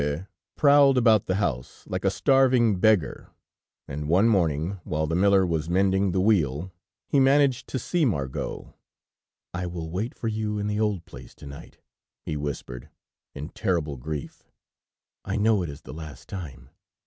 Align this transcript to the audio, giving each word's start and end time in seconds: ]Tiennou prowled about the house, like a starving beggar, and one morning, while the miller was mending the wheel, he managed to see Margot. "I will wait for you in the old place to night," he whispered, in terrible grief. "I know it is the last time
]Tiennou 0.01 0.25
prowled 0.55 0.97
about 0.97 1.27
the 1.27 1.35
house, 1.35 1.83
like 1.85 2.03
a 2.03 2.09
starving 2.09 2.79
beggar, 2.79 3.29
and 3.87 4.07
one 4.09 4.27
morning, 4.27 4.79
while 4.83 5.05
the 5.05 5.13
miller 5.13 5.45
was 5.45 5.69
mending 5.69 6.11
the 6.11 6.19
wheel, 6.19 6.71
he 7.07 7.19
managed 7.19 7.67
to 7.67 7.77
see 7.77 8.03
Margot. 8.03 8.73
"I 9.53 9.67
will 9.67 9.91
wait 9.91 10.15
for 10.15 10.27
you 10.27 10.57
in 10.57 10.65
the 10.65 10.79
old 10.79 11.05
place 11.05 11.35
to 11.35 11.45
night," 11.45 11.77
he 12.25 12.35
whispered, 12.35 12.89
in 13.35 13.49
terrible 13.49 13.95
grief. 13.97 14.49
"I 15.23 15.35
know 15.35 15.61
it 15.61 15.69
is 15.69 15.81
the 15.81 15.93
last 15.93 16.27
time 16.27 16.71